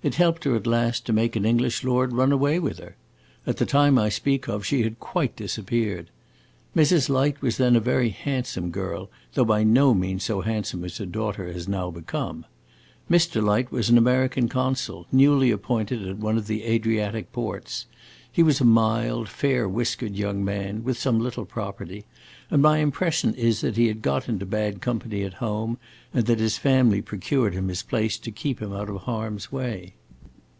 [0.00, 2.94] It helped her at last to make an English lord run away with her.
[3.48, 6.08] At the time I speak of she had quite disappeared.
[6.76, 7.08] Mrs.
[7.08, 11.04] Light was then a very handsome girl, though by no means so handsome as her
[11.06, 12.46] daughter has now become.
[13.10, 13.42] Mr.
[13.42, 17.86] Light was an American consul, newly appointed at one of the Adriatic ports.
[18.30, 22.04] He was a mild, fair whiskered young man, with some little property,
[22.50, 25.76] and my impression is that he had got into bad company at home,
[26.14, 29.94] and that his family procured him his place to keep him out of harm's way.